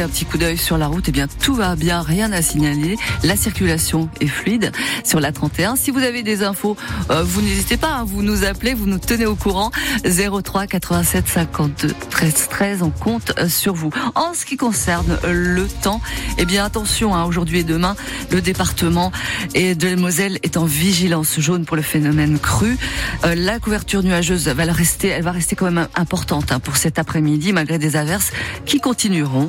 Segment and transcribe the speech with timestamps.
[0.00, 2.96] un petit coup d'œil sur la route, eh bien tout va bien, rien à signaler.
[3.22, 4.72] La circulation est fluide
[5.04, 5.76] sur la 31.
[5.76, 6.76] Si vous avez des infos,
[7.10, 9.70] euh, vous n'hésitez pas, hein, vous nous appelez, vous nous tenez au courant.
[10.04, 13.90] 03 87 52 13 13, on compte sur vous.
[14.14, 16.00] En ce qui concerne le temps,
[16.38, 17.96] eh bien attention, hein, aujourd'hui et demain,
[18.30, 19.12] le département
[19.54, 22.78] et de Moselle est en vigilance jaune pour le phénomène cru.
[23.24, 26.98] Euh, la couverture nuageuse va rester, elle va rester quand même importante hein, pour cet
[26.98, 28.32] après-midi, malgré des averses
[28.64, 29.48] qui continueront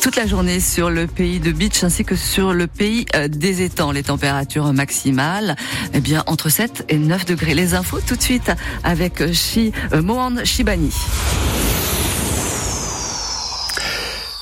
[0.00, 3.62] toute la journée sur le pays de Beach ainsi que sur le pays euh, des
[3.62, 3.92] étangs.
[3.92, 5.56] Les températures maximales,
[5.92, 7.54] eh bien entre 7 et 9 degrés.
[7.54, 8.52] Les infos tout de suite
[8.82, 10.92] avec Shi, Mohan Shibani.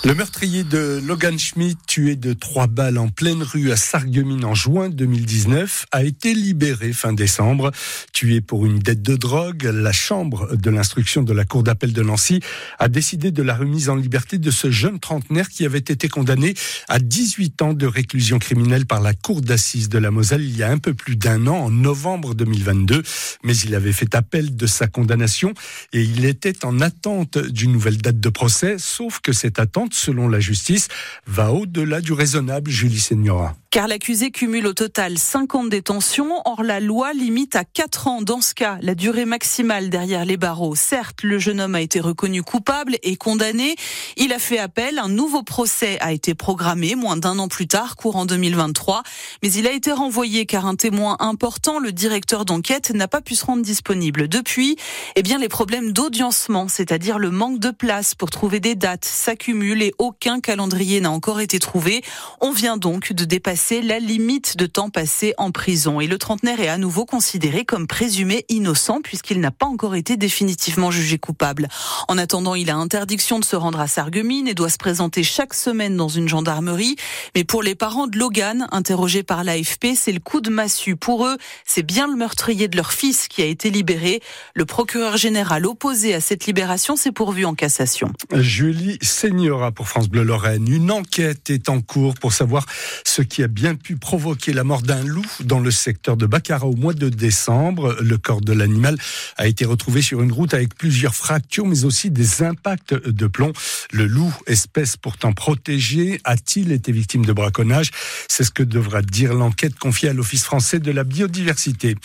[0.05, 4.53] Le meurtrier de Logan Schmidt, tué de trois balles en pleine rue à Sarreguemines en
[4.53, 7.71] juin 2019, a été libéré fin décembre.
[8.13, 12.03] Tué pour une dette de drogue, la chambre de l'instruction de la cour d'appel de
[12.03, 12.41] Nancy
[12.81, 16.55] a décidé de la remise en liberté de ce jeune trentenaire qui avait été condamné
[16.89, 20.65] à 18 ans de réclusion criminelle par la cour d'assises de la Moselle il y
[20.65, 23.05] a un peu plus d'un an, en novembre 2022.
[23.45, 25.55] Mais il avait fait appel de sa condamnation
[25.93, 30.29] et il était en attente d'une nouvelle date de procès, sauf que cette attente selon
[30.29, 30.89] la justice,
[31.27, 36.43] va au-delà du raisonnable, Julie Seniora car l'accusé cumule au total 50 ans de détention.
[36.45, 40.37] Or, la loi limite à 4 ans, dans ce cas, la durée maximale derrière les
[40.37, 40.75] barreaux.
[40.75, 43.75] Certes, le jeune homme a été reconnu coupable et condamné.
[44.19, 44.99] Il a fait appel.
[44.99, 49.05] Un nouveau procès a été programmé moins d'un an plus tard, courant 2023.
[49.43, 53.35] Mais il a été renvoyé car un témoin important, le directeur d'enquête, n'a pas pu
[53.35, 54.29] se rendre disponible.
[54.29, 54.77] Depuis,
[55.17, 59.82] eh bien, les problèmes d'audiencement, c'est-à-dire le manque de place pour trouver des dates, s'accumulent
[59.99, 62.03] aucun calendrier n'a encore été trouvé.
[62.41, 66.01] On vient donc de dépasser la limite de temps passé en prison.
[66.01, 70.17] Et le trentenaire est à nouveau considéré comme présumé innocent puisqu'il n'a pas encore été
[70.17, 71.69] définitivement jugé coupable.
[72.09, 75.55] En attendant, il a interdiction de se rendre à Sarreguemines et doit se présenter chaque
[75.55, 76.97] semaine dans une gendarmerie.
[77.35, 80.97] Mais pour les parents de Logan, interrogés par l'AFP, c'est le coup de massue.
[80.97, 84.21] Pour eux, c'est bien le meurtrier de leur fils qui a été libéré.
[84.55, 88.13] Le procureur général opposé à cette libération s'est pourvu en cassation.
[88.35, 90.69] Julie Seignora pour France Bleu Lorraine.
[90.69, 92.67] Une enquête est en cours pour savoir
[93.05, 96.67] ce qui a bien pu provoquer la mort d'un loup dans le secteur de Baccarat
[96.67, 97.97] au mois de décembre.
[98.01, 98.97] Le corps de l'animal
[99.37, 103.53] a été retrouvé sur une route avec plusieurs fractures, mais aussi des impacts de plomb.
[103.93, 107.91] Le loup, espèce pourtant protégée, a-t-il été victime de braconnage?
[108.29, 111.97] C'est ce que devra dire l'enquête confiée à l'Office français de la biodiversité.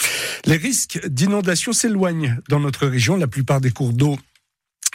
[0.46, 3.18] Les risques d'inondation s'éloignent dans notre région.
[3.18, 4.18] La plupart des cours d'eau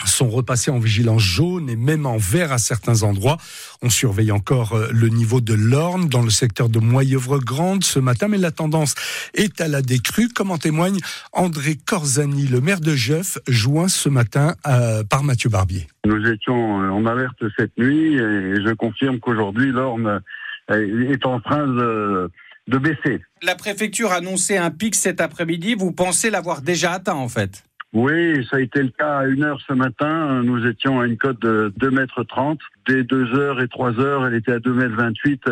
[0.09, 3.39] sont repassés en vigilance jaune et même en vert à certains endroits.
[3.83, 8.29] On surveille encore euh, le niveau de l'Orne dans le secteur de Moyeuvre-Grande ce matin,
[8.29, 8.95] mais la tendance
[9.35, 10.99] est à la décrue, comme en témoigne
[11.33, 15.87] André Corzani, le maire de Jeuf, joint ce matin euh, par Mathieu Barbier.
[16.07, 20.21] Nous étions euh, en alerte cette nuit et je confirme qu'aujourd'hui l'Orne
[20.69, 22.31] est en train de,
[22.69, 23.21] de baisser.
[23.43, 25.75] La préfecture a annoncé un pic cet après-midi.
[25.75, 27.65] Vous pensez l'avoir déjà atteint en fait?
[27.93, 30.43] Oui, ça a été le cas à une heure ce matin.
[30.43, 32.59] Nous étions à une cote de 2 mètres 30.
[32.87, 35.43] Dès 2 heures et 3 heures, elle était à 2 mètres 28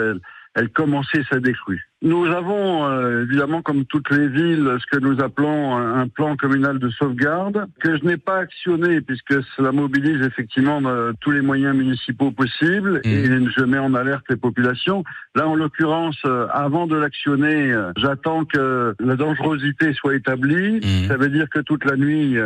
[0.54, 1.89] elle commençait sa décrue.
[2.02, 6.78] Nous avons euh, évidemment, comme toutes les villes, ce que nous appelons un, plan communal
[6.78, 11.76] de sauvegarde que je n'ai pas actionné puisque cela mobilise effectivement euh, tous les moyens
[11.76, 13.08] municipaux possibles mmh.
[13.08, 15.04] et je mets en alerte les populations.
[15.34, 20.78] Là, en l'occurrence, euh, avant de l'actionner, j'attends que la dangerosité soit établie.
[20.78, 21.08] Mmh.
[21.08, 22.38] Ça veut dire que toute la nuit,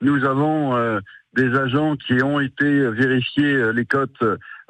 [0.00, 0.74] nous avons
[1.34, 4.22] des agents qui ont été vérifier les cotes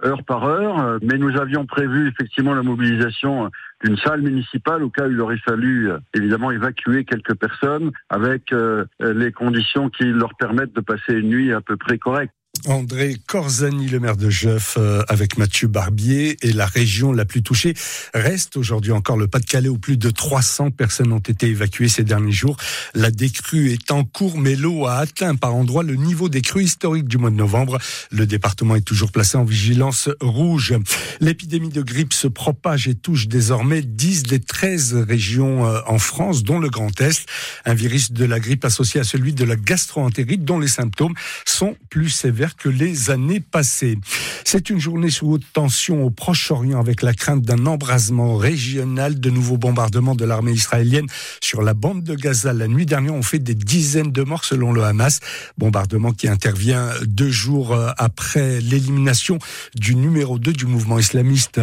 [0.05, 3.51] heure par heure, mais nous avions prévu effectivement la mobilisation
[3.83, 8.85] d'une salle municipale au cas où il aurait fallu évidemment évacuer quelques personnes avec euh,
[9.01, 12.35] les conditions qui leur permettent de passer une nuit à peu près correcte.
[12.67, 16.37] André Corzani, le maire de Jeuf, euh, avec Mathieu Barbier.
[16.43, 17.73] Et la région la plus touchée
[18.13, 22.31] reste aujourd'hui encore le Pas-de-Calais où plus de 300 personnes ont été évacuées ces derniers
[22.31, 22.59] jours.
[22.95, 26.65] La décrue est en cours, mais l'eau a atteint par endroits le niveau des crues
[26.65, 27.79] historiques du mois de novembre.
[28.11, 30.75] Le département est toujours placé en vigilance rouge.
[31.21, 36.45] L'épidémie de grippe se propage et touche désormais 10 des 13 régions euh, en France,
[36.45, 37.27] dont le Grand Est.
[37.65, 41.15] Un virus de la grippe associé à celui de la gastroentérite, dont les symptômes
[41.47, 43.99] sont plus sévères que les années passées.
[44.45, 49.21] C'est une journée sous haute tension au Proche-Orient avec la crainte d'un embrasement régional.
[49.21, 51.07] De nouveaux bombardements de l'armée israélienne
[51.41, 52.53] sur la bande de Gaza.
[52.53, 55.21] La nuit dernière, ont fait des dizaines de morts selon le Hamas.
[55.59, 59.39] Bombardement qui intervient deux jours euh, après l'élimination
[59.75, 61.61] du numéro 2 du mouvement islamiste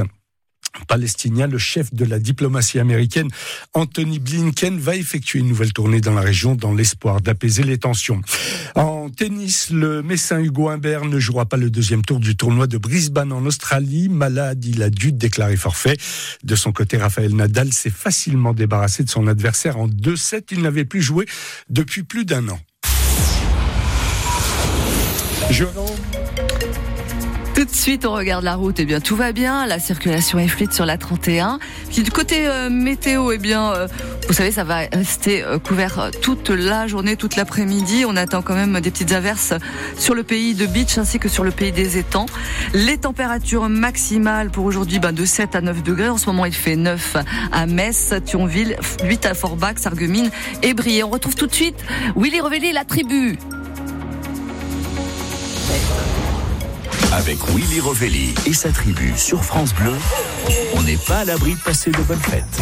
[0.88, 1.48] palestinien.
[1.48, 3.30] Le chef de la diplomatie américaine,
[3.74, 8.22] Anthony Blinken, va effectuer une nouvelle tournée dans la région dans l'espoir d'apaiser les tensions.
[8.76, 12.78] En tennis, le Messin Hugo Humbert ne jouera pas le deuxième tour du tournoi de
[12.78, 14.10] Brisbane en Australie.
[14.10, 15.98] Malade, il a dû déclarer forfait.
[16.44, 20.44] De son côté, Raphaël Nadal s'est facilement débarrassé de son adversaire en 2-7.
[20.52, 21.26] Il n'avait plus joué
[21.70, 22.60] depuis plus d'un an.
[27.60, 28.80] Tout de suite, on regarde la route.
[28.80, 29.68] Eh bien, tout va bien.
[29.68, 31.60] La circulation est fluide sur la 31.
[31.90, 33.88] Puis du côté euh, météo, eh bien, euh,
[34.30, 38.06] vous savez, ça va rester euh, couvert toute la journée, toute l'après-midi.
[38.08, 39.52] On attend quand même des petites averses
[39.98, 42.28] sur le pays de Beach ainsi que sur le pays des étangs.
[42.74, 46.08] Les températures maximales pour aujourd'hui, ben, de 7 à 9 degrés.
[46.08, 47.18] En ce moment, il fait 9
[47.52, 50.32] à Metz, Thionville, 8 à Forbach, Sarreguemines
[50.64, 51.04] et Briey.
[51.04, 51.76] On retrouve tout de suite
[52.16, 53.38] Willy Revelli, la tribu.
[57.30, 59.94] Avec Willy Rovelli et sa tribu sur France Bleu,
[60.74, 62.60] on n'est pas à l'abri de passer de bonnes fêtes.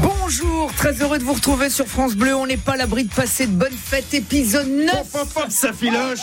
[0.00, 2.34] Bonjour, très heureux de vous retrouver sur France Bleu.
[2.34, 4.88] On n'est pas à l'abri de passer de bonnes fêtes, épisode 9.
[5.50, 6.20] ça filoche.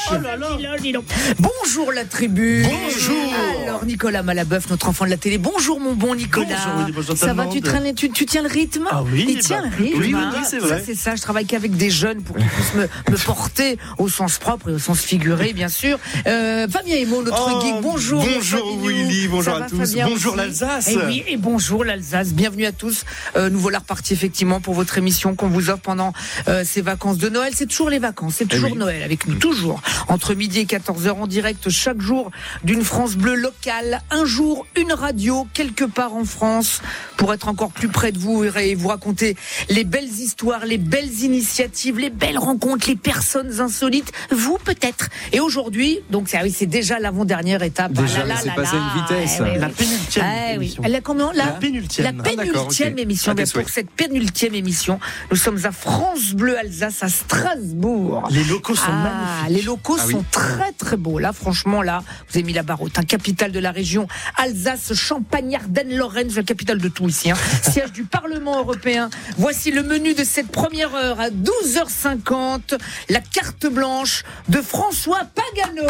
[1.38, 2.64] Bonjour la tribu.
[2.64, 3.69] Bonjour.
[3.86, 5.38] Nicolas Malabeuf, notre enfant de la télé.
[5.38, 6.48] Bonjour mon bon Nicolas.
[6.76, 9.62] Bonjour, bonjour, ça va, tu, traînes, tu, tu tiens le rythme Ah oui, Il tient
[9.62, 10.00] bah, le rythme.
[10.00, 10.32] oui, oui, hein.
[10.36, 10.80] oui, c'est vrai.
[10.80, 14.10] Ça c'est ça, je travaille qu'avec des jeunes pour qu'ils puissent me, me porter au
[14.10, 15.98] sens propre et au sens figuré, bien sûr.
[16.28, 17.82] Euh, Fabien Emo, notre Oh, geek.
[17.82, 18.24] Bonjour.
[18.24, 18.78] bonjour.
[18.86, 19.96] Willy, bonjour à tous.
[19.96, 20.88] Bonjour, l'Alsace.
[20.90, 22.34] Et oui, et bonjour l'Alsace.
[22.34, 23.06] Bienvenue à tous.
[23.36, 26.14] Euh, nous voilà repartis effectivement pour votre émission qu'on vous offre pendant
[26.48, 27.54] euh, ces vacances de Noël.
[27.56, 28.78] C'est toujours les vacances, c'est toujours Eh oui.
[28.80, 29.82] Noël avec nous, toujours.
[30.08, 32.32] Entre midi et 14h en direct chaque jour
[32.64, 33.69] d'une France bleue locale.
[34.10, 36.82] Un jour, une radio, quelque part en France,
[37.18, 39.38] pour être encore plus près de vous et vous raconter
[39.70, 44.12] les belles histoires, les belles initiatives, les belles rencontres, les personnes insolites.
[44.32, 45.10] Vous peut-être.
[45.34, 47.92] Et aujourd'hui, donc ah oui, c'est déjà l'avant-dernière étape.
[47.94, 48.86] Déjà, Ah là là c'est là passé à là.
[48.96, 49.38] une vitesse.
[49.40, 50.56] Eh oui, La pénultième Ah oui.
[50.56, 50.84] émission.
[50.86, 52.04] Elle a comment là La pénultième.
[52.06, 53.00] La Ah, d'accord, pénultième ok.
[53.00, 53.34] émission.
[53.38, 55.00] Mais pour cette pénultième émission,
[55.30, 58.28] nous sommes à France Bleu Alsace à Strasbourg.
[58.32, 59.58] Les locaux sont Ah, magnifiques.
[59.58, 60.14] les locaux Ah oui.
[60.14, 61.20] sont très très beaux.
[61.20, 62.98] Là, franchement, là, vous avez mis la barre haute.
[62.98, 64.08] Un capital de la région
[64.38, 67.32] Alsace, Champagne, Ardennes, Lorraine, la capitale de tout ici.
[67.32, 67.36] hein.
[67.72, 69.10] Siège du Parlement européen.
[69.38, 72.78] Voici le menu de cette première heure à 12h50.
[73.10, 75.88] La carte blanche de François Pagano.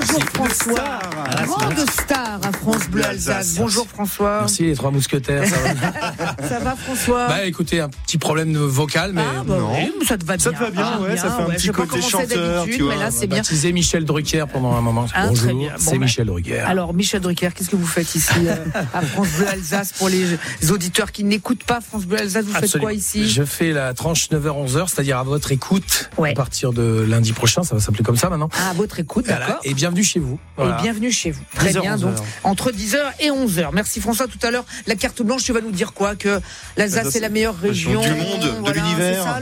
[0.00, 0.98] Bonjour François.
[1.46, 3.54] Grande star à France Bleu Alsace.
[3.56, 4.38] Bonjour François.
[4.40, 5.44] Merci les trois mousquetaires.
[5.46, 6.48] Ça va.
[6.48, 9.72] Ça va François bah écoutez, un petit problème vocal, mais Ah, bah non.
[9.74, 10.44] oui, ça te va bien.
[10.44, 11.54] Ça te va bien, ouais, ça fait un ouais.
[11.56, 12.28] petit Je sais pas côté chanteur,
[12.60, 12.94] d'habitude, tu vois.
[12.94, 13.38] Mais là, c'est bien.
[13.38, 15.06] baptisé Michel Drucker pendant un moment.
[15.14, 15.68] Ah, Bonjour, bien.
[15.70, 16.60] Bon, c'est bah, Michel Drucker.
[16.60, 18.54] Alors, Michel Drucker, qu'est-ce que vous faites ici euh,
[18.94, 20.38] à France Bleu Alsace pour les
[20.70, 24.28] auditeurs qui n'écoutent pas France Bleu Alsace Vous faites quoi ici Je fais la tranche
[24.30, 26.30] 9h-11h, c'est-à-dire à votre écoute Ouais.
[26.30, 28.48] à partir de lundi prochain, ça va s'appeler comme ça maintenant.
[28.58, 29.46] Ah, à votre écoute, Voilà.
[29.46, 29.60] d'accord.
[29.64, 30.38] Et bienvenue chez vous.
[30.56, 30.78] Voilà.
[30.78, 31.42] Et bienvenue chez vous.
[31.54, 32.22] Très 10h, bien, donc 11h.
[32.44, 33.68] entre 10h et 11h.
[33.72, 34.26] Merci François.
[34.28, 36.40] Tout à l'heure, la carte blanche, tu vas nous dire quoi Que
[36.76, 39.40] l'Alsace L'Alsace, est la meilleure région du monde, de l'univers.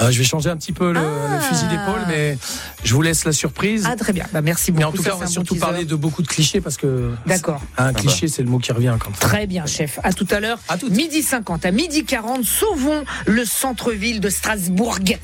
[0.00, 1.34] Euh, je vais changer un petit peu le, Ah.
[1.36, 2.36] le fusil d'épaule, mais
[2.82, 3.86] je vous laisse la surprise.
[3.88, 4.26] Ah, très bien.
[4.32, 4.80] Bah, merci beaucoup.
[4.80, 6.76] mais en tout Ça, cas, on va surtout bon parler de beaucoup de clichés parce
[6.76, 7.62] que D'accord.
[7.78, 9.18] un cliché, c'est le mot qui revient quand même.
[9.20, 10.00] Très bien, chef.
[10.02, 10.58] À tout à l'heure.
[10.68, 10.90] À toutes.
[10.90, 14.98] Midi 50 à midi 40, sauvons le centre-ville de Strasbourg.